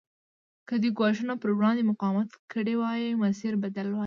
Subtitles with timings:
[0.67, 3.99] که دې ګواښونو پر وړاندې مقاومت کړی وای مسیر بدل وای.